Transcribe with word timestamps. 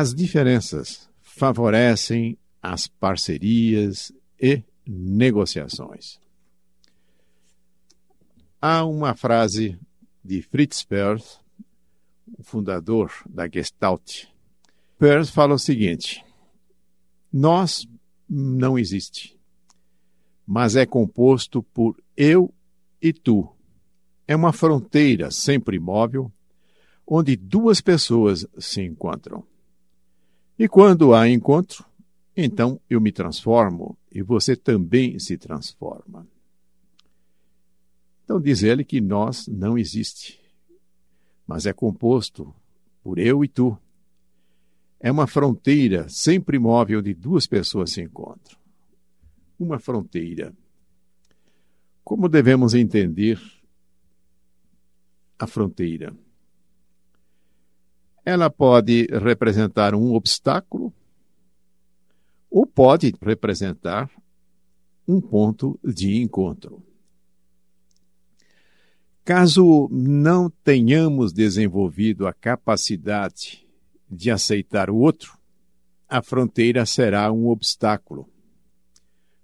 As 0.00 0.14
diferenças 0.14 1.10
favorecem 1.20 2.38
as 2.62 2.86
parcerias 2.86 4.12
e 4.40 4.62
negociações. 4.86 6.20
Há 8.62 8.84
uma 8.84 9.16
frase 9.16 9.76
de 10.24 10.40
Fritz 10.40 10.84
Perls, 10.84 11.40
o 12.38 12.44
fundador 12.44 13.10
da 13.28 13.48
Gestalt. 13.48 14.26
Perls 15.00 15.32
fala 15.32 15.54
o 15.54 15.58
seguinte: 15.58 16.24
Nós 17.32 17.84
não 18.30 18.78
existe, 18.78 19.36
mas 20.46 20.76
é 20.76 20.86
composto 20.86 21.60
por 21.60 22.00
eu 22.16 22.54
e 23.02 23.12
tu. 23.12 23.52
É 24.28 24.36
uma 24.36 24.52
fronteira 24.52 25.32
sempre 25.32 25.76
imóvel, 25.76 26.30
onde 27.04 27.34
duas 27.34 27.80
pessoas 27.80 28.46
se 28.60 28.80
encontram. 28.80 29.44
E 30.58 30.66
quando 30.66 31.14
há 31.14 31.28
encontro, 31.28 31.84
então 32.36 32.80
eu 32.90 33.00
me 33.00 33.12
transformo 33.12 33.96
e 34.10 34.22
você 34.22 34.56
também 34.56 35.18
se 35.18 35.38
transforma. 35.38 36.26
Então 38.24 38.40
diz 38.40 38.62
ele 38.62 38.84
que 38.84 39.00
nós 39.00 39.46
não 39.46 39.78
existe, 39.78 40.40
mas 41.46 41.64
é 41.64 41.72
composto 41.72 42.52
por 43.02 43.18
eu 43.18 43.44
e 43.44 43.48
tu. 43.48 43.78
É 44.98 45.12
uma 45.12 45.28
fronteira 45.28 46.08
sempre 46.08 46.56
imóvel 46.56 46.98
onde 46.98 47.14
duas 47.14 47.46
pessoas 47.46 47.92
se 47.92 48.02
encontram. 48.02 48.58
Uma 49.58 49.78
fronteira. 49.78 50.52
Como 52.02 52.28
devemos 52.28 52.74
entender 52.74 53.40
a 55.38 55.46
fronteira? 55.46 56.12
Ela 58.28 58.50
pode 58.50 59.06
representar 59.10 59.94
um 59.94 60.12
obstáculo 60.12 60.92
ou 62.50 62.66
pode 62.66 63.14
representar 63.22 64.10
um 65.08 65.18
ponto 65.18 65.80
de 65.82 66.20
encontro. 66.20 66.82
Caso 69.24 69.88
não 69.90 70.50
tenhamos 70.62 71.32
desenvolvido 71.32 72.26
a 72.26 72.34
capacidade 72.34 73.66
de 74.10 74.30
aceitar 74.30 74.90
o 74.90 74.96
outro, 74.96 75.38
a 76.06 76.20
fronteira 76.20 76.84
será 76.84 77.32
um 77.32 77.48
obstáculo. 77.48 78.28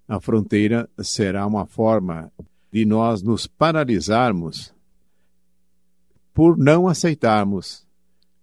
A 0.07 0.19
fronteira 0.19 0.87
será 0.99 1.47
uma 1.47 1.65
forma 1.65 2.31
de 2.71 2.85
nós 2.85 3.23
nos 3.23 3.47
paralisarmos 3.47 4.71
por 6.35 6.55
não 6.55 6.87
aceitarmos 6.87 7.84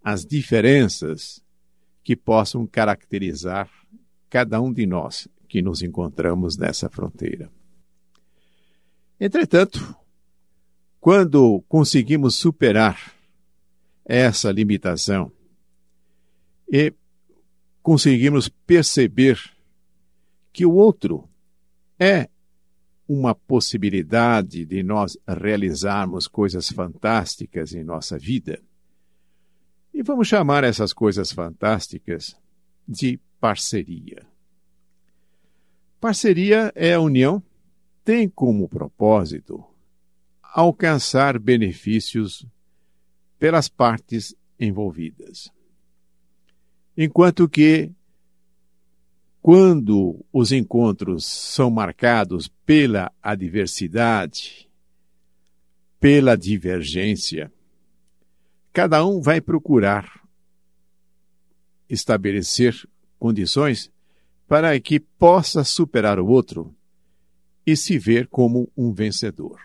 as 0.03 0.25
diferenças 0.25 1.43
que 2.03 2.17
possam 2.17 2.67
caracterizar 2.67 3.71
cada 4.29 4.61
um 4.61 4.73
de 4.73 4.87
nós 4.87 5.29
que 5.49 5.63
nos 5.63 5.83
encontramos 5.83 6.57
nessa 6.57 6.89
fronteira. 6.89 7.51
Entretanto, 9.21 9.95
quando 10.99 11.63
conseguimos 11.69 12.35
superar 12.35 13.15
essa 14.05 14.51
limitação 14.51 15.31
e 16.71 16.93
conseguimos 17.83 18.49
perceber 18.49 19.39
que 20.53 20.67
o 20.67 20.75
outro 20.75 21.29
é 21.99 22.29
uma 23.07 23.35
possibilidade 23.35 24.65
de 24.65 24.83
nós 24.83 25.19
realizarmos 25.27 26.27
coisas 26.27 26.69
fantásticas 26.71 27.75
em 27.75 27.85
nossa 27.85 28.19
vida. 28.19 28.61
E 30.03 30.05
vamos 30.05 30.27
chamar 30.27 30.65
essas 30.65 30.93
coisas 30.93 31.31
fantásticas 31.31 32.37
de 32.89 33.21
parceria. 33.39 34.27
Parceria 36.01 36.73
é 36.75 36.95
a 36.95 37.01
união, 37.01 37.41
tem 38.05 38.29
como 38.29 38.69
propósito 38.69 39.65
alcançar 40.43 41.39
benefícios 41.39 42.45
pelas 43.39 43.69
partes 43.69 44.35
envolvidas. 44.59 45.53
Enquanto 46.97 47.49
que, 47.49 47.89
quando 49.41 50.27
os 50.33 50.51
encontros 50.51 51.25
são 51.25 51.71
marcados 51.71 52.49
pela 52.67 53.13
adversidade, 53.23 54.69
pela 56.01 56.37
divergência, 56.37 57.53
cada 58.73 59.05
um 59.05 59.21
vai 59.21 59.41
procurar 59.41 60.23
estabelecer 61.89 62.89
condições 63.19 63.91
para 64.49 64.79
que 64.81 64.99
possa 64.99 65.63
superar 65.63 66.19
o 66.19 66.27
outro 66.27 66.75
e 67.67 67.77
se 67.77 67.99
ver 67.99 68.27
como 68.29 68.71
um 68.77 68.93
vencedor. 68.93 69.61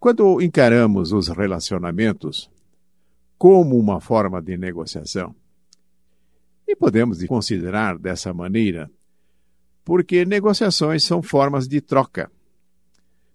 Quando 0.00 0.40
encaramos 0.40 1.12
os 1.12 1.28
relacionamentos 1.28 2.50
como 3.36 3.78
uma 3.78 4.00
forma 4.00 4.42
de 4.42 4.56
negociação, 4.56 5.34
e 6.66 6.76
podemos 6.76 7.24
considerar 7.24 7.98
dessa 7.98 8.34
maneira, 8.34 8.90
porque 9.84 10.24
negociações 10.24 11.02
são 11.02 11.22
formas 11.22 11.66
de 11.66 11.80
troca, 11.80 12.30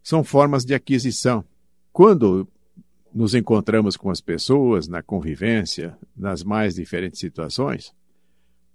são 0.04 0.24
formas 0.24 0.64
de 0.64 0.74
aquisição. 0.76 1.44
Quando 1.92 2.48
nos 3.14 3.36
encontramos 3.36 3.96
com 3.96 4.10
as 4.10 4.20
pessoas 4.20 4.88
na 4.88 5.04
convivência, 5.04 5.98
nas 6.16 6.44
mais 6.44 6.76
diferentes 6.76 7.20
situações, 7.20 7.94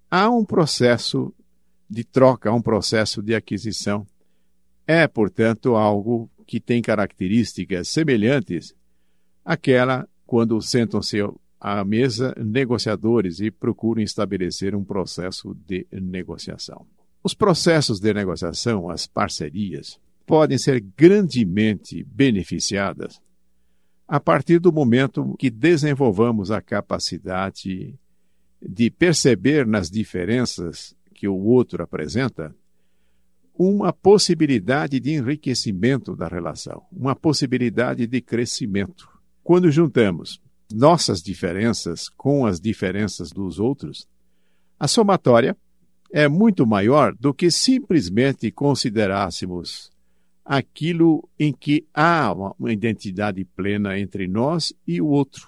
há 0.09 0.29
um 0.29 0.45
processo 0.45 1.33
de 1.89 2.03
troca, 2.03 2.49
há 2.49 2.53
um 2.53 2.61
processo 2.61 3.21
de 3.21 3.35
aquisição. 3.35 4.07
É, 4.87 5.07
portanto, 5.07 5.75
algo 5.75 6.29
que 6.47 6.59
tem 6.59 6.81
características 6.81 7.89
semelhantes 7.89 8.73
àquela 9.43 10.07
quando 10.25 10.61
sentam-se 10.61 11.17
à 11.59 11.83
mesa 11.83 12.33
negociadores 12.37 13.39
e 13.39 13.51
procuram 13.51 14.01
estabelecer 14.01 14.73
um 14.73 14.83
processo 14.83 15.55
de 15.67 15.85
negociação. 15.91 16.85
Os 17.23 17.33
processos 17.33 17.99
de 17.99 18.13
negociação, 18.13 18.89
as 18.89 19.05
parcerias, 19.05 19.99
podem 20.25 20.57
ser 20.57 20.79
grandemente 20.95 22.03
beneficiadas 22.03 23.19
a 24.09 24.19
partir 24.19 24.57
do 24.57 24.73
momento 24.73 25.35
que 25.37 25.51
desenvolvamos 25.51 26.49
a 26.49 26.59
capacidade 26.59 27.93
de 28.59 28.89
perceber 28.89 29.67
nas 29.67 29.87
diferenças 29.87 30.95
que 31.13 31.27
o 31.27 31.37
outro 31.37 31.83
apresenta 31.83 32.55
uma 33.53 33.93
possibilidade 33.93 34.99
de 34.99 35.11
enriquecimento 35.11 36.15
da 36.15 36.27
relação, 36.27 36.81
uma 36.91 37.15
possibilidade 37.15 38.07
de 38.07 38.19
crescimento. 38.19 39.07
Quando 39.43 39.69
juntamos 39.69 40.41
nossas 40.73 41.21
diferenças 41.21 42.09
com 42.09 42.47
as 42.47 42.59
diferenças 42.59 43.31
dos 43.31 43.59
outros, 43.59 44.07
a 44.79 44.87
somatória 44.87 45.55
é 46.11 46.27
muito 46.27 46.65
maior 46.65 47.13
do 47.13 47.31
que 47.31 47.51
simplesmente 47.51 48.49
considerássemos 48.49 49.91
aquilo 50.49 51.29
em 51.37 51.53
que 51.53 51.85
há 51.93 52.33
uma 52.33 52.73
identidade 52.73 53.45
plena 53.45 53.99
entre 53.99 54.27
nós 54.27 54.73
e 54.87 54.99
o 54.99 55.05
outro. 55.05 55.47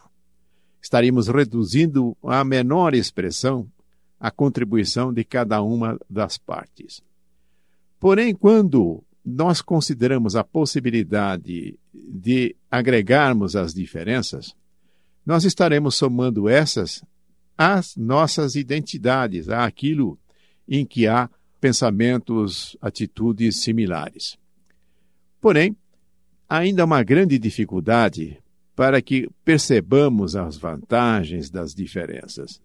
Estaríamos 0.80 1.28
reduzindo 1.28 2.16
à 2.22 2.44
menor 2.44 2.94
expressão 2.94 3.68
a 4.20 4.30
contribuição 4.30 5.12
de 5.12 5.24
cada 5.24 5.60
uma 5.64 6.00
das 6.08 6.38
partes. 6.38 7.02
Porém, 8.00 8.36
quando 8.36 9.04
nós 9.26 9.60
consideramos 9.60 10.36
a 10.36 10.44
possibilidade 10.44 11.80
de 11.92 12.56
agregarmos 12.70 13.56
as 13.56 13.74
diferenças, 13.74 14.56
nós 15.26 15.46
estaremos 15.46 15.96
somando 15.96 16.48
essas 16.48 17.04
às 17.58 17.96
nossas 17.96 18.54
identidades, 18.54 19.50
àquilo 19.50 20.16
em 20.68 20.86
que 20.86 21.08
há 21.08 21.28
pensamentos, 21.60 22.78
atitudes 22.80 23.64
similares. 23.64 24.40
Porém, 25.42 25.76
ainda 26.48 26.84
há 26.84 26.86
uma 26.86 27.04
grande 27.04 27.40
dificuldade 27.40 28.38
para 28.76 29.02
que 29.02 29.28
percebamos 29.44 30.36
as 30.36 30.56
vantagens 30.56 31.50
das 31.50 31.74
diferenças. 31.74 32.62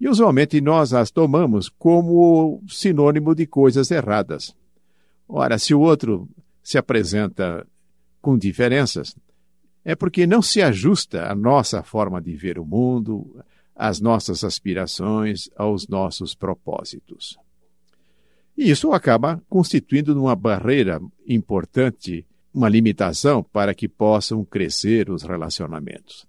E 0.00 0.08
usualmente 0.08 0.60
nós 0.60 0.92
as 0.92 1.10
tomamos 1.10 1.68
como 1.68 2.62
sinônimo 2.66 3.34
de 3.34 3.46
coisas 3.46 3.90
erradas. 3.90 4.56
Ora, 5.28 5.58
se 5.58 5.74
o 5.74 5.80
outro 5.80 6.28
se 6.62 6.76
apresenta 6.76 7.66
com 8.20 8.36
diferenças, 8.36 9.14
é 9.84 9.94
porque 9.94 10.26
não 10.26 10.42
se 10.42 10.62
ajusta 10.62 11.30
à 11.30 11.34
nossa 11.34 11.82
forma 11.82 12.20
de 12.20 12.34
ver 12.34 12.58
o 12.58 12.64
mundo, 12.64 13.44
às 13.76 14.00
nossas 14.00 14.44
aspirações, 14.44 15.48
aos 15.56 15.86
nossos 15.88 16.34
propósitos. 16.34 17.36
E 18.56 18.70
isso 18.70 18.92
acaba 18.92 19.42
constituindo 19.48 20.18
uma 20.20 20.36
barreira 20.36 21.00
importante, 21.26 22.26
uma 22.52 22.68
limitação 22.68 23.42
para 23.42 23.74
que 23.74 23.88
possam 23.88 24.44
crescer 24.44 25.10
os 25.10 25.22
relacionamentos. 25.22 26.26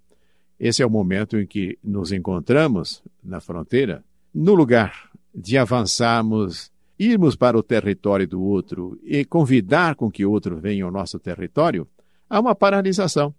Esse 0.58 0.82
é 0.82 0.86
o 0.86 0.90
momento 0.90 1.38
em 1.38 1.46
que 1.46 1.78
nos 1.82 2.12
encontramos 2.12 3.02
na 3.22 3.40
fronteira, 3.40 4.04
no 4.32 4.54
lugar 4.54 5.10
de 5.34 5.58
avançarmos, 5.58 6.70
irmos 6.98 7.34
para 7.36 7.58
o 7.58 7.62
território 7.62 8.26
do 8.26 8.40
outro 8.40 8.98
e 9.02 9.24
convidar 9.24 9.96
com 9.96 10.10
que 10.10 10.24
o 10.24 10.30
outro 10.30 10.56
venha 10.56 10.84
ao 10.84 10.92
nosso 10.92 11.18
território, 11.18 11.86
há 12.30 12.40
uma 12.40 12.54
paralisação. 12.54 13.34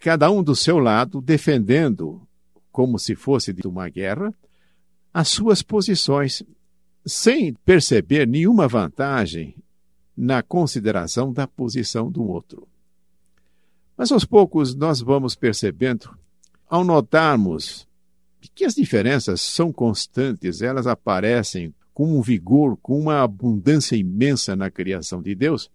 Cada 0.00 0.30
um 0.30 0.42
do 0.42 0.54
seu 0.54 0.78
lado 0.78 1.20
defendendo, 1.20 2.20
como 2.70 2.98
se 2.98 3.14
fosse 3.14 3.52
de 3.52 3.66
uma 3.66 3.88
guerra, 3.88 4.32
as 5.12 5.28
suas 5.28 5.62
posições, 5.62 6.42
sem 7.08 7.54
perceber 7.64 8.26
nenhuma 8.26 8.68
vantagem 8.68 9.54
na 10.16 10.42
consideração 10.42 11.32
da 11.32 11.46
posição 11.46 12.10
do 12.10 12.22
outro. 12.22 12.66
Mas 13.96 14.12
aos 14.12 14.24
poucos 14.24 14.74
nós 14.74 15.00
vamos 15.00 15.34
percebendo, 15.34 16.16
ao 16.68 16.84
notarmos 16.84 17.88
que 18.54 18.64
as 18.64 18.74
diferenças 18.74 19.40
são 19.40 19.72
constantes, 19.72 20.62
elas 20.62 20.86
aparecem 20.86 21.72
com 21.94 22.16
um 22.16 22.22
vigor, 22.22 22.76
com 22.82 22.98
uma 22.98 23.22
abundância 23.22 23.96
imensa 23.96 24.54
na 24.54 24.70
criação 24.70 25.22
de 25.22 25.34
Deus, 25.34 25.70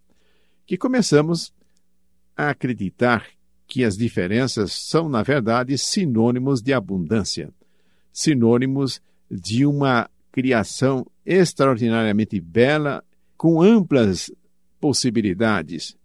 que 0.66 0.78
começamos 0.78 1.54
a 2.36 2.50
acreditar 2.50 3.26
que 3.68 3.84
as 3.84 3.98
diferenças 3.98 4.72
são, 4.74 5.10
na 5.10 5.24
verdade, 5.24 5.78
sinônimos 5.78 6.62
de 6.62 6.74
abundância, 6.74 7.50
sinônimos 8.12 9.02
de 9.30 9.66
uma 9.66 10.10
criação 10.34 11.06
extraordinariamente 11.24 12.42
bela, 12.42 13.04
com 13.38 13.62
amplas 13.62 14.32
possibilidades. 14.82 15.96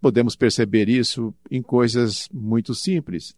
Podemos 0.00 0.34
perceber 0.34 0.88
isso 0.88 1.34
em 1.50 1.60
coisas 1.60 2.28
muito 2.32 2.74
simples. 2.74 3.36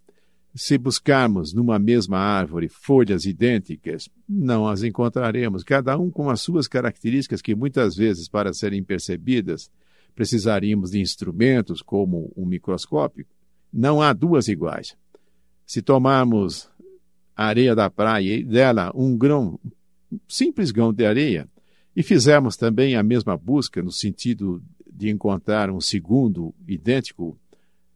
Se 0.55 0.79
buscarmos 0.79 1.53
numa 1.53 1.79
mesma 1.79 2.19
árvore 2.19 2.69
folhas 2.69 3.25
idênticas, 3.25 4.09
não 4.29 4.69
as 4.69 4.85
encontraremos, 4.85 5.65
cada 5.65 5.99
um 5.99 6.11
com 6.11 6.31
as 6.31 6.41
suas 6.41 6.69
características 6.69 7.43
que 7.43 7.55
muitas 7.55 7.97
vezes, 7.97 8.29
para 8.29 8.53
serem 8.53 8.85
percebidas, 8.85 9.69
precisaríamos 10.15 10.93
de 10.93 11.01
instrumentos 11.01 11.83
como 11.83 12.33
um 12.37 12.47
microscópio. 12.47 13.27
Não 13.73 14.01
há 14.01 14.13
duas 14.13 14.47
iguais. 14.47 14.97
Se 15.67 15.83
tomarmos 15.83 16.71
a 17.37 17.47
areia 17.47 17.75
da 17.75 17.91
praia 17.91 18.37
e 18.37 18.45
dela 18.45 18.93
um 18.95 19.17
grão, 19.17 19.59
simples 20.29 20.71
grão 20.71 20.93
de 20.93 21.05
areia, 21.05 21.49
e 21.95 22.03
fizermos 22.03 22.57
também 22.57 22.97
a 22.97 23.03
mesma 23.03 23.37
busca 23.37 23.83
no 23.83 23.91
sentido 23.91 24.63
de 24.91 25.11
encontrar 25.11 25.71
um 25.71 25.81
segundo 25.81 26.55
idêntico, 26.67 27.39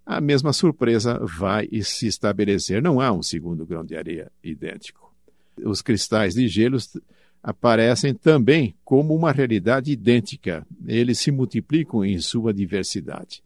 a 0.04 0.20
mesma 0.20 0.52
surpresa 0.52 1.18
vai 1.22 1.68
se 1.82 2.06
estabelecer. 2.06 2.82
Não 2.82 3.00
há 3.00 3.12
um 3.12 3.22
segundo 3.22 3.64
grão 3.64 3.84
de 3.84 3.96
areia 3.96 4.30
idêntico. 4.42 5.14
Os 5.62 5.80
cristais 5.80 6.34
de 6.34 6.48
gelo 6.48 6.76
aparecem 7.42 8.12
também 8.14 8.74
como 8.84 9.14
uma 9.14 9.32
realidade 9.32 9.92
idêntica. 9.92 10.66
Eles 10.86 11.18
se 11.18 11.30
multiplicam 11.30 12.04
em 12.04 12.18
sua 12.18 12.52
diversidade. 12.52 13.42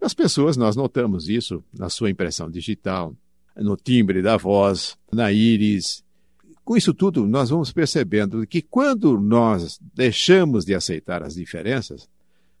As 0.00 0.14
pessoas, 0.14 0.56
nós 0.56 0.76
notamos 0.76 1.28
isso 1.28 1.62
na 1.72 1.88
sua 1.88 2.10
impressão 2.10 2.50
digital, 2.50 3.14
no 3.56 3.76
timbre 3.76 4.22
da 4.22 4.36
voz, 4.36 4.96
na 5.12 5.32
íris. 5.32 6.02
Com 6.70 6.76
isso 6.76 6.94
tudo, 6.94 7.26
nós 7.26 7.50
vamos 7.50 7.72
percebendo 7.72 8.46
que 8.46 8.62
quando 8.62 9.20
nós 9.20 9.80
deixamos 9.92 10.64
de 10.64 10.72
aceitar 10.72 11.20
as 11.20 11.34
diferenças, 11.34 12.08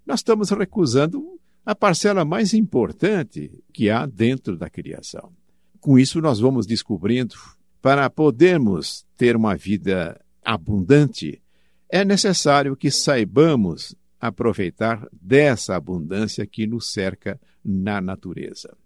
nós 0.04 0.18
estamos 0.18 0.50
recusando 0.50 1.38
a 1.64 1.76
parcela 1.76 2.24
mais 2.24 2.52
importante 2.52 3.52
que 3.72 3.88
há 3.88 4.04
dentro 4.06 4.56
da 4.56 4.68
criação. 4.68 5.30
Com 5.78 5.96
isso, 5.96 6.20
nós 6.20 6.40
vamos 6.40 6.66
descobrindo, 6.66 7.36
para 7.80 8.10
podermos 8.10 9.06
ter 9.16 9.36
uma 9.36 9.54
vida 9.54 10.20
abundante, 10.44 11.40
é 11.88 12.04
necessário 12.04 12.74
que 12.74 12.90
saibamos 12.90 13.94
aproveitar 14.20 15.06
dessa 15.12 15.76
abundância 15.76 16.44
que 16.44 16.66
nos 16.66 16.90
cerca 16.90 17.40
na 17.64 18.00
natureza. 18.00 18.76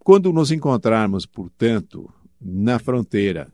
Quando 0.00 0.32
nos 0.32 0.50
encontrarmos, 0.50 1.24
portanto, 1.24 2.12
na 2.40 2.80
fronteira, 2.80 3.48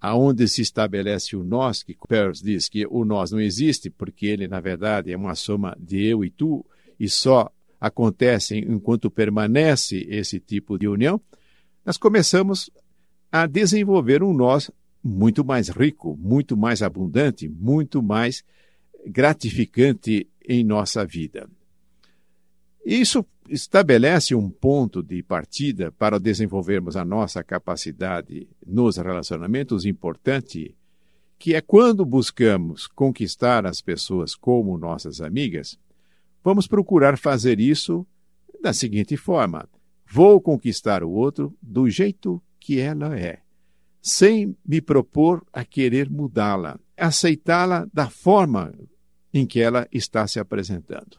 aonde 0.00 0.46
se 0.48 0.62
estabelece 0.62 1.36
o 1.36 1.42
nós, 1.42 1.82
que 1.82 1.96
Peirce 2.08 2.42
diz 2.42 2.68
que 2.68 2.86
o 2.88 3.04
nós 3.04 3.30
não 3.30 3.40
existe, 3.40 3.90
porque 3.90 4.26
ele, 4.26 4.46
na 4.46 4.60
verdade, 4.60 5.12
é 5.12 5.16
uma 5.16 5.34
soma 5.34 5.76
de 5.78 6.04
eu 6.04 6.24
e 6.24 6.30
tu, 6.30 6.64
e 6.98 7.08
só 7.08 7.50
acontece 7.80 8.58
enquanto 8.58 9.10
permanece 9.10 10.06
esse 10.08 10.38
tipo 10.40 10.78
de 10.78 10.88
união, 10.88 11.20
nós 11.84 11.96
começamos 11.96 12.70
a 13.30 13.46
desenvolver 13.46 14.22
um 14.22 14.32
nós 14.32 14.70
muito 15.02 15.44
mais 15.44 15.68
rico, 15.68 16.16
muito 16.20 16.56
mais 16.56 16.82
abundante, 16.82 17.48
muito 17.48 18.02
mais 18.02 18.44
gratificante 19.06 20.28
em 20.46 20.64
nossa 20.64 21.04
vida. 21.04 21.48
Isso 22.84 23.24
estabelece 23.48 24.34
um 24.34 24.50
ponto 24.50 25.02
de 25.02 25.22
partida 25.22 25.92
para 25.92 26.18
desenvolvermos 26.18 26.96
a 26.96 27.04
nossa 27.04 27.42
capacidade 27.42 28.48
nos 28.66 28.96
relacionamentos 28.96 29.84
importante, 29.84 30.76
que 31.38 31.54
é 31.54 31.60
quando 31.60 32.04
buscamos 32.04 32.86
conquistar 32.86 33.66
as 33.66 33.80
pessoas 33.80 34.34
como 34.34 34.76
nossas 34.76 35.20
amigas, 35.20 35.78
vamos 36.42 36.66
procurar 36.66 37.16
fazer 37.16 37.60
isso 37.60 38.06
da 38.60 38.72
seguinte 38.72 39.16
forma: 39.16 39.68
vou 40.10 40.40
conquistar 40.40 41.02
o 41.02 41.10
outro 41.10 41.56
do 41.62 41.88
jeito 41.88 42.42
que 42.58 42.78
ela 42.80 43.18
é 43.18 43.40
sem 44.00 44.56
me 44.66 44.80
propor 44.80 45.44
a 45.52 45.64
querer 45.64 46.08
mudá-la, 46.08 46.78
aceitá-la 46.96 47.86
da 47.92 48.08
forma 48.08 48.72
em 49.32 49.46
que 49.46 49.60
ela 49.60 49.86
está 49.92 50.26
se 50.26 50.40
apresentando. 50.40 51.18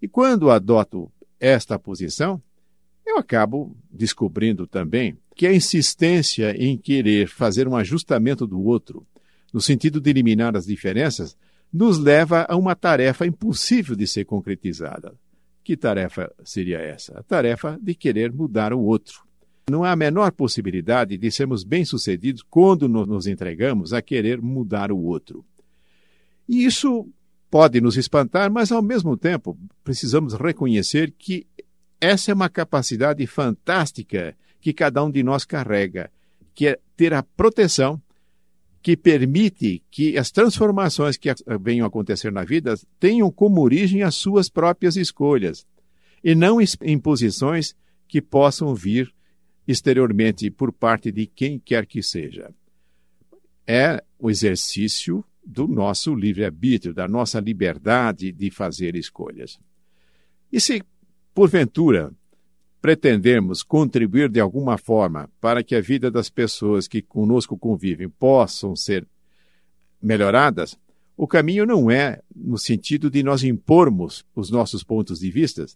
E 0.00 0.08
quando 0.08 0.50
adoto 0.50 1.12
esta 1.40 1.78
posição, 1.78 2.40
eu 3.06 3.18
acabo 3.18 3.74
descobrindo 3.90 4.66
também 4.66 5.16
que 5.34 5.46
a 5.46 5.54
insistência 5.54 6.54
em 6.56 6.76
querer 6.76 7.28
fazer 7.28 7.66
um 7.66 7.74
ajustamento 7.74 8.46
do 8.46 8.62
outro, 8.62 9.06
no 9.52 9.60
sentido 9.60 10.00
de 10.00 10.10
eliminar 10.10 10.56
as 10.56 10.66
diferenças, 10.66 11.36
nos 11.72 11.98
leva 11.98 12.46
a 12.48 12.56
uma 12.56 12.76
tarefa 12.76 13.26
impossível 13.26 13.96
de 13.96 14.06
ser 14.06 14.24
concretizada. 14.24 15.14
Que 15.64 15.76
tarefa 15.76 16.32
seria 16.44 16.78
essa? 16.78 17.18
A 17.18 17.22
tarefa 17.22 17.78
de 17.80 17.94
querer 17.94 18.32
mudar 18.32 18.72
o 18.72 18.80
outro. 18.80 19.22
Não 19.70 19.84
há 19.84 19.92
a 19.92 19.96
menor 19.96 20.32
possibilidade 20.32 21.16
de 21.16 21.30
sermos 21.30 21.62
bem-sucedidos 21.62 22.42
quando 22.42 22.88
nos 22.88 23.26
entregamos 23.26 23.92
a 23.92 24.02
querer 24.02 24.42
mudar 24.42 24.90
o 24.90 24.98
outro. 24.98 25.44
E 26.48 26.64
isso 26.64 27.08
pode 27.50 27.80
nos 27.80 27.96
espantar, 27.96 28.50
mas 28.50 28.70
ao 28.70 28.80
mesmo 28.80 29.16
tempo 29.16 29.58
precisamos 29.82 30.34
reconhecer 30.34 31.12
que 31.18 31.46
essa 32.00 32.30
é 32.30 32.34
uma 32.34 32.48
capacidade 32.48 33.26
fantástica 33.26 34.36
que 34.60 34.72
cada 34.72 35.02
um 35.02 35.10
de 35.10 35.22
nós 35.22 35.44
carrega, 35.44 36.10
que 36.54 36.68
é 36.68 36.78
ter 36.96 37.12
a 37.12 37.22
proteção 37.22 38.00
que 38.82 38.96
permite 38.96 39.82
que 39.90 40.16
as 40.16 40.30
transformações 40.30 41.16
que 41.16 41.28
venham 41.60 41.84
a 41.84 41.88
acontecer 41.88 42.32
na 42.32 42.44
vida 42.44 42.74
tenham 42.98 43.30
como 43.30 43.60
origem 43.60 44.02
as 44.02 44.14
suas 44.14 44.48
próprias 44.48 44.96
escolhas 44.96 45.66
e 46.24 46.34
não 46.34 46.58
imposições 46.82 47.74
que 48.08 48.22
possam 48.22 48.74
vir 48.74 49.12
exteriormente 49.68 50.50
por 50.50 50.72
parte 50.72 51.12
de 51.12 51.26
quem 51.26 51.58
quer 51.58 51.86
que 51.86 52.02
seja. 52.02 52.50
É 53.66 54.02
o 54.18 54.30
exercício 54.30 55.24
do 55.44 55.66
nosso 55.66 56.14
livre-arbítrio, 56.14 56.94
da 56.94 57.08
nossa 57.08 57.40
liberdade 57.40 58.32
de 58.32 58.50
fazer 58.50 58.94
escolhas. 58.94 59.58
E 60.52 60.60
se, 60.60 60.82
porventura, 61.34 62.12
pretendemos 62.80 63.62
contribuir 63.62 64.28
de 64.28 64.40
alguma 64.40 64.78
forma 64.78 65.28
para 65.40 65.62
que 65.62 65.74
a 65.74 65.80
vida 65.80 66.10
das 66.10 66.30
pessoas 66.30 66.88
que 66.88 67.02
conosco 67.02 67.56
convivem 67.56 68.08
possam 68.08 68.74
ser 68.74 69.06
melhoradas, 70.02 70.78
o 71.16 71.26
caminho 71.26 71.66
não 71.66 71.90
é 71.90 72.20
no 72.34 72.56
sentido 72.56 73.10
de 73.10 73.22
nós 73.22 73.44
impormos 73.44 74.24
os 74.34 74.50
nossos 74.50 74.82
pontos 74.82 75.20
de 75.20 75.30
vista, 75.30 75.66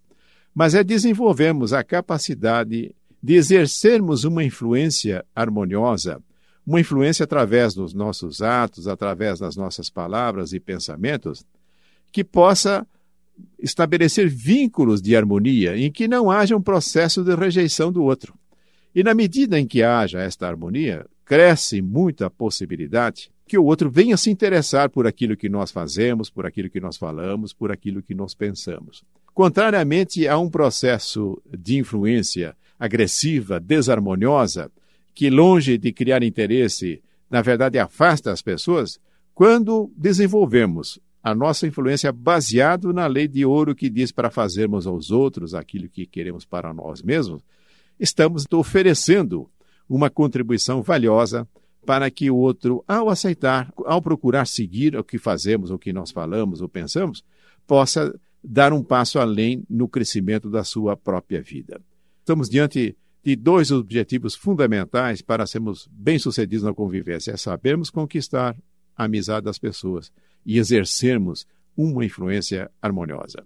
mas 0.55 0.75
é 0.75 0.83
desenvolvermos 0.83 1.75
a 1.75 1.85
capacidade 1.85 2.95
de 3.23 3.35
exercermos 3.35 4.25
uma 4.25 4.43
influência 4.43 5.25
harmoniosa, 5.35 6.23
uma 6.67 6.81
influência 6.81 7.25
através 7.25 7.75
dos 7.75 7.93
nossos 7.93 8.41
atos, 8.41 8.89
através 8.89 9.39
das 9.39 9.57
nossas 9.57 9.91
palavras 9.91 10.53
e 10.53 10.61
pensamentos, 10.61 11.45
que 12.11 12.25
possa 12.25 12.87
estabelecer 13.59 14.29
vínculos 14.29 15.03
de 15.03 15.17
harmonia 15.17 15.77
em 15.77 15.91
que 15.91 16.07
não 16.07 16.31
haja 16.31 16.57
um 16.57 16.63
processo 16.63 17.23
de 17.23 17.35
rejeição 17.35 17.93
do 17.93 18.03
outro. 18.03 18.35
E 18.95 19.03
na 19.03 19.13
medida 19.13 19.59
em 19.59 19.67
que 19.67 19.83
haja 19.83 20.21
esta 20.21 20.47
harmonia, 20.47 21.05
cresce 21.25 21.83
muito 21.83 22.25
a 22.25 22.31
possibilidade 22.31 23.31
que 23.47 23.59
o 23.59 23.65
outro 23.65 23.91
venha 23.91 24.17
se 24.17 24.31
interessar 24.31 24.89
por 24.89 25.07
aquilo 25.07 25.37
que 25.37 25.49
nós 25.49 25.71
fazemos, 25.71 26.31
por 26.31 26.47
aquilo 26.47 26.71
que 26.71 26.81
nós 26.81 26.97
falamos, 26.97 27.53
por 27.53 27.71
aquilo 27.71 28.03
que 28.03 28.15
nós 28.15 28.35
pensamos. 28.35 29.03
Contrariamente 29.35 30.27
a 30.27 30.39
um 30.39 30.49
processo 30.49 31.41
de 31.59 31.77
influência 31.79 32.57
agressiva, 32.79 33.61
desarmoniosa, 33.61 34.71
que 35.15 35.31
longe 35.31 35.79
de 35.79 35.93
criar 35.93 36.23
interesse, 36.23 37.03
na 37.31 37.41
verdade 37.41 37.79
afasta 37.79 38.33
as 38.33 38.43
pessoas, 38.43 38.99
quando 39.35 39.91
desenvolvemos 39.97 40.99
a 41.23 41.35
nossa 41.35 41.67
influência 41.67 42.13
baseado 42.13 42.93
na 42.93 43.07
lei 43.07 43.27
de 43.27 43.47
ouro 43.47 43.75
que 43.75 43.89
diz 43.89 44.13
para 44.13 44.31
fazermos 44.31 44.87
aos 44.87 45.11
outros 45.11 45.55
aquilo 45.55 45.89
que 45.89 46.05
queremos 46.05 46.45
para 46.45 46.75
nós 46.75 47.01
mesmos, 47.03 47.43
estamos 47.99 48.45
oferecendo 48.53 49.49
uma 49.89 50.11
contribuição 50.11 50.83
valiosa 50.83 51.49
para 51.87 52.11
que 52.11 52.31
o 52.31 52.37
outro, 52.37 52.85
ao 52.87 53.09
aceitar, 53.09 53.73
ao 53.85 54.01
procurar 54.03 54.47
seguir 54.47 54.97
o 54.97 55.05
que 55.05 55.19
fazemos, 55.19 55.71
o 55.71 55.79
que 55.79 55.93
nós 55.93 56.11
falamos 56.11 56.61
ou 56.61 56.69
pensamos, 56.69 57.23
possa 57.67 58.15
dar 58.43 58.73
um 58.73 58.83
passo 58.83 59.19
além 59.19 59.65
no 59.69 59.89
crescimento 59.89 60.51
da 60.51 60.65
sua 60.65 60.97
própria 60.97 61.41
vida. 61.41 61.81
Estamos 62.21 62.49
diante 62.49 62.97
de 63.25 63.35
dois 63.35 63.71
objetivos 63.71 64.35
fundamentais 64.35 65.23
para 65.23 65.47
sermos 65.47 65.89
bem-sucedidos 65.91 66.65
na 66.65 66.75
convivência: 66.75 67.33
é 67.33 67.37
sabermos 67.37 67.89
conquistar 67.89 68.55
a 68.95 69.05
amizade 69.05 69.47
das 69.47 69.59
pessoas 69.59 70.13
e 70.45 70.59
exercermos 70.59 71.47
uma 71.75 72.05
influência 72.05 72.71
harmoniosa. 72.83 73.45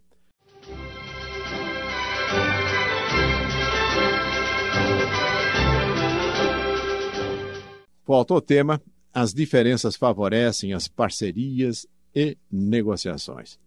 Volto 8.05 8.35
ao 8.35 8.41
tema: 8.41 8.83
as 9.15 9.33
diferenças 9.33 9.95
favorecem 9.95 10.73
as 10.73 10.89
parcerias 10.89 11.87
e 12.13 12.37
negociações. 12.51 13.61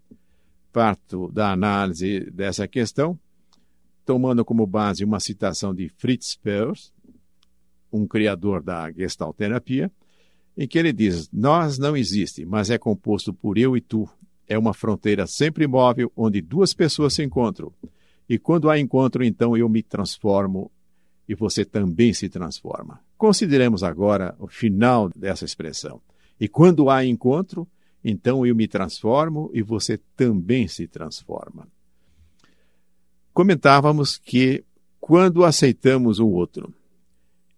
Parto 0.74 1.32
da 1.32 1.51
análise 1.51 2.30
dessa 2.32 2.68
questão, 2.68 3.18
tomando 4.05 4.43
como 4.43 4.65
base 4.65 5.03
uma 5.03 5.20
citação 5.20 5.74
de 5.74 5.89
Fritz 5.89 6.36
Perls, 6.36 6.91
um 7.91 8.08
criador 8.08 8.62
da 8.62 8.91
gestalterapia, 8.91 9.91
em 10.58 10.67
que 10.67 10.77
ele 10.77 10.93
diz: 10.93 11.29
Nós 11.31 11.77
não 11.77 11.96
existe, 11.96 12.46
mas 12.46 12.70
é 12.70 12.77
composto 12.77 13.34
por 13.34 13.58
eu 13.58 13.75
e 13.75 13.81
tu. 13.81 14.08
É 14.48 14.58
uma 14.58 14.74
fronteira 14.74 15.25
sempre 15.25 15.63
imóvel 15.63 16.12
onde 16.15 16.41
duas 16.41 16.74
pessoas 16.74 17.13
se 17.13 17.24
encontram. 17.24 17.72
E 18.27 18.38
quando 18.38 18.70
há 18.70 18.77
encontro, 18.77 19.24
então 19.24 19.55
eu 19.55 19.67
me 19.70 19.81
transformo 19.81 20.72
e 21.27 21.36
você 21.36 21.63
também 21.63 22.13
se 22.13 22.27
transforma. 22.27 23.00
Consideremos 23.17 23.84
agora 23.84 24.36
o 24.39 24.48
final 24.48 25.10
dessa 25.15 25.46
expressão. 25.46 26.01
E 26.39 26.48
quando 26.48 26.89
há 26.89 27.05
encontro, 27.05 27.67
então 28.03 28.46
eu 28.46 28.55
me 28.55 28.67
transformo 28.67 29.50
e 29.53 29.62
você 29.62 30.00
também 30.15 30.67
se 30.67 30.88
transforma. 30.88 31.67
Comentávamos 33.33 34.17
que 34.17 34.63
quando 35.00 35.43
aceitamos 35.43 36.19
o 36.19 36.27
outro, 36.27 36.73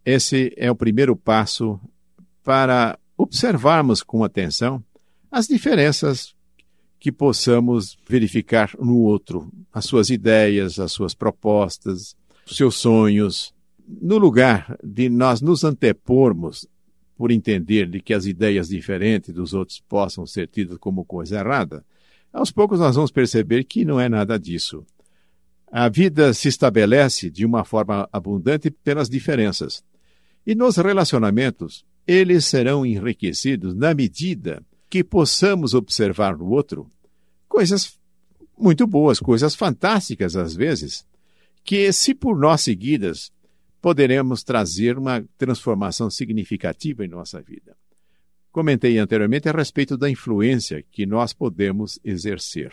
esse 0.06 0.54
é 0.56 0.70
o 0.70 0.76
primeiro 0.76 1.16
passo 1.16 1.80
para 2.44 2.98
observarmos 3.18 4.04
com 4.04 4.24
atenção 4.24 4.84
as 5.32 5.48
diferenças 5.48 6.36
que 7.00 7.12
possamos 7.12 7.98
verificar 8.08 8.72
no 8.80 8.98
outro, 9.00 9.52
as 9.74 9.86
suas 9.86 10.10
ideias, 10.10 10.80
as 10.80 10.92
suas 10.92 11.14
propostas, 11.14 12.16
os 12.46 12.56
seus 12.56 12.76
sonhos. 12.76 13.54
No 13.86 14.18
lugar 14.18 14.78
de 14.84 15.10
nós 15.10 15.42
nos 15.42 15.64
antepormos 15.64 16.68
por 17.18 17.32
entender 17.32 17.90
de 17.90 18.00
que 18.00 18.14
as 18.14 18.26
ideias 18.26 18.70
diferentes 18.70 19.34
dos 19.34 19.54
outros 19.54 19.82
possam 19.82 20.26
ser 20.26 20.48
tidas 20.48 20.78
como 20.78 21.04
coisa 21.04 21.40
errada, 21.40 21.84
aos 22.32 22.52
poucos 22.52 22.80
nós 22.80 22.96
vamos 22.96 23.12
perceber 23.12 23.64
que 23.64 23.84
não 23.84 24.00
é 24.00 24.08
nada 24.08 24.40
disso. 24.40 24.86
A 25.76 25.90
vida 25.90 26.36
se 26.36 26.50
estabelece 26.50 27.32
de 27.32 27.44
uma 27.44 27.66
forma 27.66 28.08
abundante 28.14 28.70
pelas 28.70 29.10
diferenças. 29.10 29.84
E 30.46 30.54
nos 30.54 30.78
relacionamentos, 30.78 31.84
eles 32.06 32.46
serão 32.46 32.86
enriquecidos 32.86 33.74
na 33.74 33.92
medida 33.92 34.64
que 34.88 35.04
possamos 35.04 35.74
observar 35.74 36.38
no 36.38 36.48
outro 36.52 36.88
coisas 37.48 37.98
muito 38.56 38.86
boas, 38.86 39.20
coisas 39.20 39.56
fantásticas 39.56 40.36
às 40.36 40.56
vezes, 40.56 41.08
que, 41.64 41.92
se 41.92 42.14
por 42.14 42.38
nós 42.38 42.62
seguidas, 42.62 43.32
poderemos 43.82 44.44
trazer 44.44 44.96
uma 44.96 45.26
transformação 45.40 46.08
significativa 46.08 47.04
em 47.04 47.08
nossa 47.08 47.42
vida. 47.42 47.76
Comentei 48.52 49.00
anteriormente 49.00 49.50
a 49.50 49.52
respeito 49.52 49.98
da 49.98 50.08
influência 50.08 50.86
que 50.92 51.08
nós 51.08 51.34
podemos 51.34 52.00
exercer. 52.04 52.72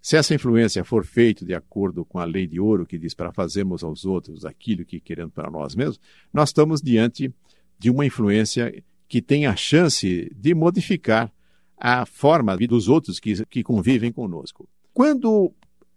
Se 0.00 0.16
essa 0.16 0.34
influência 0.34 0.84
for 0.84 1.04
feita 1.04 1.44
de 1.44 1.54
acordo 1.54 2.04
com 2.04 2.18
a 2.18 2.24
lei 2.24 2.46
de 2.46 2.60
ouro 2.60 2.86
que 2.86 2.98
diz 2.98 3.12
para 3.12 3.32
fazermos 3.32 3.82
aos 3.82 4.04
outros 4.04 4.44
aquilo 4.44 4.84
que 4.84 5.00
queremos 5.00 5.32
para 5.32 5.50
nós 5.50 5.74
mesmos, 5.74 6.00
nós 6.32 6.50
estamos 6.50 6.80
diante 6.80 7.32
de 7.78 7.90
uma 7.90 8.06
influência 8.06 8.82
que 9.08 9.20
tem 9.20 9.46
a 9.46 9.56
chance 9.56 10.30
de 10.34 10.54
modificar 10.54 11.32
a 11.76 12.06
forma 12.06 12.56
dos 12.56 12.88
outros 12.88 13.20
que, 13.20 13.44
que 13.46 13.62
convivem 13.62 14.12
conosco. 14.12 14.68
Quando 14.94 15.52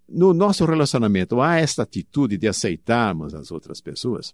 no 0.08 0.34
nosso 0.34 0.66
relacionamento 0.66 1.40
há 1.40 1.58
esta 1.58 1.84
atitude 1.84 2.38
de 2.38 2.48
aceitarmos 2.48 3.34
as 3.34 3.52
outras 3.52 3.80
pessoas, 3.80 4.34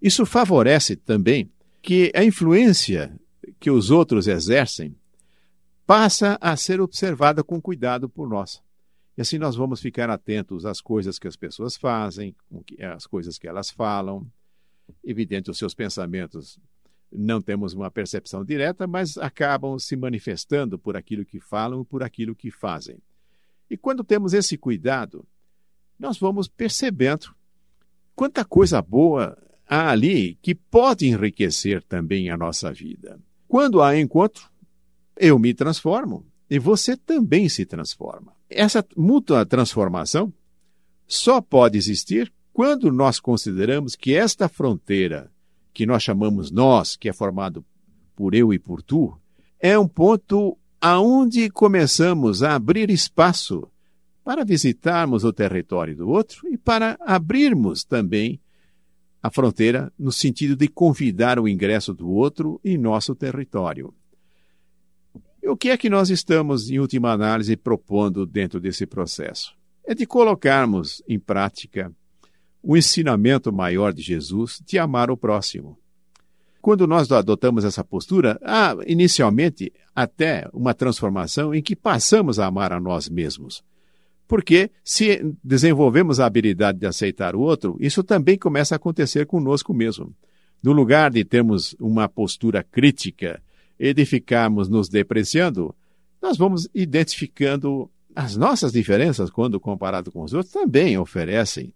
isso 0.00 0.26
favorece 0.26 0.96
também 0.96 1.50
que 1.82 2.10
a 2.14 2.24
influência 2.24 3.14
que 3.60 3.70
os 3.70 3.90
outros 3.90 4.26
exercem 4.26 4.96
passa 5.86 6.36
a 6.40 6.56
ser 6.56 6.80
observada 6.80 7.44
com 7.44 7.60
cuidado 7.60 8.08
por 8.08 8.28
nós. 8.28 8.60
E 9.16 9.22
assim 9.22 9.38
nós 9.38 9.56
vamos 9.56 9.80
ficar 9.80 10.10
atentos 10.10 10.66
às 10.66 10.80
coisas 10.80 11.18
que 11.18 11.26
as 11.26 11.36
pessoas 11.36 11.76
fazem, 11.76 12.34
às 12.94 13.06
coisas 13.06 13.38
que 13.38 13.48
elas 13.48 13.70
falam, 13.70 14.30
Evidente, 15.02 15.50
os 15.50 15.58
seus 15.58 15.74
pensamentos 15.74 16.58
não 17.10 17.40
temos 17.40 17.72
uma 17.72 17.90
percepção 17.90 18.44
direta, 18.44 18.86
mas 18.86 19.16
acabam 19.16 19.78
se 19.78 19.96
manifestando 19.96 20.78
por 20.78 20.96
aquilo 20.96 21.24
que 21.24 21.40
falam 21.40 21.82
e 21.82 21.84
por 21.84 22.02
aquilo 22.02 22.34
que 22.34 22.50
fazem. 22.50 22.98
E 23.70 23.76
quando 23.76 24.04
temos 24.04 24.32
esse 24.32 24.56
cuidado, 24.56 25.26
nós 25.98 26.18
vamos 26.18 26.48
percebendo 26.48 27.34
quanta 28.14 28.44
coisa 28.44 28.82
boa 28.82 29.36
há 29.66 29.90
ali 29.90 30.34
que 30.36 30.54
pode 30.54 31.06
enriquecer 31.06 31.82
também 31.82 32.30
a 32.30 32.36
nossa 32.36 32.72
vida. 32.72 33.18
Quando 33.48 33.82
há 33.82 33.98
encontro, 33.98 34.50
eu 35.16 35.38
me 35.38 35.54
transformo 35.54 36.26
e 36.50 36.58
você 36.58 36.96
também 36.96 37.48
se 37.48 37.64
transforma. 37.64 38.35
Essa 38.48 38.84
mútua 38.96 39.44
transformação 39.44 40.32
só 41.06 41.40
pode 41.40 41.76
existir 41.76 42.32
quando 42.52 42.90
nós 42.90 43.20
consideramos 43.20 43.94
que 43.94 44.14
esta 44.14 44.48
fronteira, 44.48 45.30
que 45.74 45.84
nós 45.84 46.02
chamamos 46.02 46.50
nós, 46.50 46.96
que 46.96 47.08
é 47.08 47.12
formado 47.12 47.64
por 48.14 48.34
eu 48.34 48.52
e 48.52 48.58
por 48.58 48.82
tu, 48.82 49.16
é 49.60 49.78
um 49.78 49.86
ponto 49.86 50.56
aonde 50.80 51.50
começamos 51.50 52.42
a 52.42 52.54
abrir 52.54 52.90
espaço 52.90 53.68
para 54.24 54.44
visitarmos 54.44 55.22
o 55.22 55.32
território 55.32 55.96
do 55.96 56.08
outro 56.08 56.48
e 56.48 56.56
para 56.56 56.96
abrirmos 57.00 57.84
também 57.84 58.40
a 59.22 59.30
fronteira 59.30 59.92
no 59.98 60.12
sentido 60.12 60.56
de 60.56 60.68
convidar 60.68 61.38
o 61.38 61.48
ingresso 61.48 61.92
do 61.92 62.08
outro 62.08 62.60
em 62.64 62.78
nosso 62.78 63.14
território. 63.14 63.92
E 65.46 65.48
o 65.48 65.56
que 65.56 65.70
é 65.70 65.76
que 65.76 65.88
nós 65.88 66.10
estamos, 66.10 66.68
em 66.70 66.80
última 66.80 67.12
análise, 67.12 67.56
propondo 67.56 68.26
dentro 68.26 68.58
desse 68.58 68.84
processo? 68.84 69.54
É 69.86 69.94
de 69.94 70.04
colocarmos 70.04 71.00
em 71.08 71.20
prática 71.20 71.92
o 72.60 72.76
ensinamento 72.76 73.52
maior 73.52 73.92
de 73.92 74.02
Jesus 74.02 74.60
de 74.66 74.76
amar 74.76 75.08
o 75.08 75.16
próximo. 75.16 75.78
Quando 76.60 76.84
nós 76.84 77.12
adotamos 77.12 77.64
essa 77.64 77.84
postura, 77.84 78.40
há 78.42 78.74
inicialmente 78.88 79.72
até 79.94 80.48
uma 80.52 80.74
transformação 80.74 81.54
em 81.54 81.62
que 81.62 81.76
passamos 81.76 82.40
a 82.40 82.46
amar 82.46 82.72
a 82.72 82.80
nós 82.80 83.08
mesmos. 83.08 83.62
Porque 84.26 84.68
se 84.82 85.32
desenvolvemos 85.44 86.18
a 86.18 86.26
habilidade 86.26 86.80
de 86.80 86.86
aceitar 86.86 87.36
o 87.36 87.40
outro, 87.40 87.76
isso 87.78 88.02
também 88.02 88.36
começa 88.36 88.74
a 88.74 88.78
acontecer 88.78 89.26
conosco 89.26 89.72
mesmo. 89.72 90.12
No 90.60 90.72
lugar 90.72 91.12
de 91.12 91.24
termos 91.24 91.76
uma 91.78 92.08
postura 92.08 92.64
crítica 92.64 93.40
e 93.78 93.92
de 93.92 94.04
ficarmos 94.04 94.68
nos 94.68 94.88
depreciando, 94.88 95.74
nós 96.20 96.36
vamos 96.36 96.68
identificando 96.74 97.90
as 98.14 98.36
nossas 98.36 98.72
diferenças 98.72 99.30
quando 99.30 99.60
comparado 99.60 100.10
com 100.10 100.22
os 100.22 100.32
outros 100.32 100.52
também 100.52 100.96
oferecem 100.96 101.72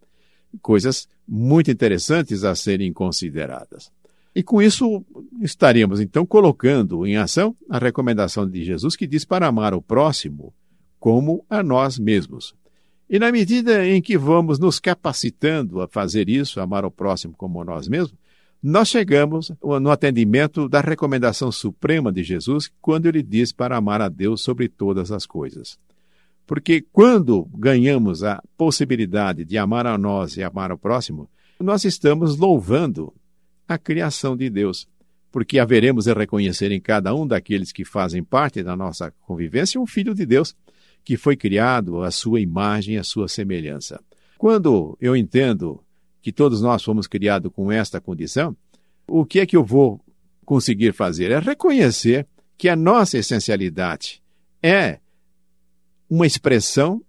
coisas 0.62 1.06
muito 1.28 1.70
interessantes 1.70 2.44
a 2.44 2.54
serem 2.54 2.92
consideradas. 2.92 3.92
E 4.34 4.42
com 4.42 4.62
isso 4.62 5.04
estaríamos 5.42 6.00
então 6.00 6.24
colocando 6.24 7.06
em 7.06 7.16
ação 7.16 7.54
a 7.68 7.78
recomendação 7.78 8.48
de 8.48 8.64
Jesus 8.64 8.96
que 8.96 9.06
diz 9.06 9.24
para 9.24 9.46
amar 9.46 9.74
o 9.74 9.82
próximo 9.82 10.54
como 10.98 11.44
a 11.48 11.62
nós 11.62 11.98
mesmos. 11.98 12.54
E 13.08 13.18
na 13.18 13.32
medida 13.32 13.86
em 13.86 14.00
que 14.00 14.16
vamos 14.16 14.58
nos 14.58 14.78
capacitando 14.78 15.80
a 15.80 15.88
fazer 15.88 16.28
isso, 16.28 16.60
amar 16.60 16.84
o 16.84 16.90
próximo 16.90 17.34
como 17.36 17.60
a 17.60 17.64
nós 17.64 17.88
mesmos, 17.88 18.14
nós 18.62 18.88
chegamos 18.88 19.50
no 19.62 19.90
atendimento 19.90 20.68
da 20.68 20.80
recomendação 20.80 21.50
suprema 21.50 22.12
de 22.12 22.22
Jesus 22.22 22.70
quando 22.80 23.06
ele 23.06 23.22
diz 23.22 23.52
para 23.52 23.76
amar 23.76 24.02
a 24.02 24.08
Deus 24.08 24.42
sobre 24.42 24.68
todas 24.68 25.10
as 25.10 25.24
coisas. 25.24 25.78
Porque 26.46 26.84
quando 26.92 27.48
ganhamos 27.54 28.22
a 28.22 28.42
possibilidade 28.58 29.44
de 29.44 29.56
amar 29.56 29.86
a 29.86 29.96
nós 29.96 30.36
e 30.36 30.42
amar 30.42 30.70
ao 30.70 30.76
próximo, 30.76 31.30
nós 31.58 31.84
estamos 31.84 32.36
louvando 32.36 33.14
a 33.68 33.78
criação 33.78 34.36
de 34.36 34.50
Deus, 34.50 34.88
porque 35.30 35.58
haveremos 35.58 36.06
de 36.06 36.12
reconhecer 36.12 36.72
em 36.72 36.80
cada 36.80 37.14
um 37.14 37.26
daqueles 37.26 37.72
que 37.72 37.84
fazem 37.84 38.22
parte 38.22 38.62
da 38.62 38.76
nossa 38.76 39.12
convivência 39.20 39.80
um 39.80 39.86
filho 39.86 40.14
de 40.14 40.26
Deus, 40.26 40.54
que 41.04 41.16
foi 41.16 41.36
criado 41.36 42.02
à 42.02 42.10
sua 42.10 42.40
imagem 42.40 42.98
à 42.98 43.04
sua 43.04 43.28
semelhança. 43.28 44.02
Quando 44.36 44.98
eu 45.00 45.16
entendo 45.16 45.82
que 46.22 46.32
todos 46.32 46.60
nós 46.60 46.82
fomos 46.82 47.06
criados 47.06 47.50
com 47.54 47.70
esta 47.70 48.00
condição, 48.00 48.56
o 49.06 49.24
que 49.24 49.40
é 49.40 49.46
que 49.46 49.56
eu 49.56 49.64
vou 49.64 50.00
conseguir 50.44 50.92
fazer? 50.92 51.30
É 51.30 51.38
reconhecer 51.38 52.26
que 52.56 52.68
a 52.68 52.76
nossa 52.76 53.18
essencialidade 53.18 54.22
é 54.62 54.98
uma 56.08 56.26
expressão 56.26 57.02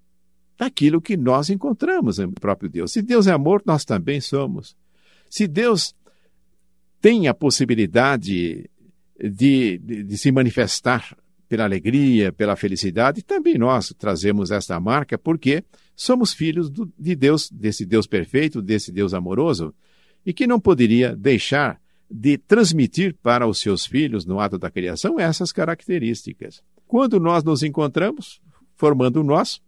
daquilo 0.57 1.01
que 1.01 1.17
nós 1.17 1.49
encontramos 1.49 2.19
no 2.19 2.33
próprio 2.33 2.69
Deus. 2.69 2.91
Se 2.91 3.01
Deus 3.01 3.25
é 3.27 3.31
amor, 3.31 3.63
nós 3.65 3.83
também 3.83 4.21
somos. 4.21 4.75
Se 5.29 5.47
Deus 5.47 5.95
tem 7.01 7.27
a 7.27 7.33
possibilidade 7.33 8.69
de, 9.19 9.79
de, 9.79 10.03
de, 10.03 10.17
se 10.17 10.31
manifestar 10.31 11.17
pela 11.49 11.63
alegria, 11.63 12.31
pela 12.31 12.55
felicidade, 12.55 13.23
também 13.23 13.57
nós 13.57 13.93
trazemos 13.97 14.51
esta 14.51 14.79
marca 14.79 15.17
porque 15.17 15.63
somos 15.95 16.33
filhos 16.33 16.69
do, 16.69 16.91
de 16.97 17.15
Deus, 17.15 17.49
desse 17.49 17.85
Deus 17.85 18.07
perfeito, 18.07 18.61
desse 18.61 18.91
Deus 18.91 19.13
amoroso, 19.13 19.73
e 20.25 20.33
que 20.33 20.47
não 20.47 20.59
poderia 20.59 21.15
deixar 21.15 21.79
de 22.09 22.37
transmitir 22.37 23.15
para 23.21 23.47
os 23.47 23.59
seus 23.59 23.85
filhos, 23.85 24.25
no 24.25 24.39
ato 24.39 24.57
da 24.57 24.69
criação, 24.69 25.19
essas 25.19 25.51
características. 25.51 26.61
Quando 26.85 27.19
nós 27.19 27.43
nos 27.43 27.63
encontramos, 27.63 28.41
formando 28.75 29.23
nós, 29.23 29.61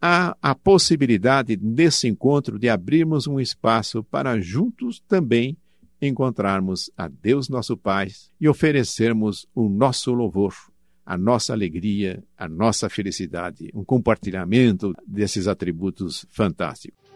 há 0.00 0.36
a 0.42 0.54
possibilidade 0.54 1.58
nesse 1.60 2.06
encontro 2.06 2.58
de 2.58 2.68
abrirmos 2.68 3.26
um 3.26 3.40
espaço 3.40 4.04
para 4.04 4.38
juntos 4.40 5.02
também 5.08 5.56
encontrarmos 6.00 6.90
a 6.96 7.08
Deus 7.08 7.48
nosso 7.48 7.76
Pai 7.76 8.08
e 8.40 8.48
oferecermos 8.48 9.46
o 9.54 9.68
nosso 9.68 10.12
louvor, 10.12 10.54
a 11.08 11.16
nossa 11.16 11.54
alegria, 11.54 12.22
a 12.36 12.46
nossa 12.46 12.90
felicidade, 12.90 13.70
um 13.72 13.82
compartilhamento 13.82 14.94
desses 15.06 15.48
atributos 15.48 16.26
fantásticos. 16.28 17.07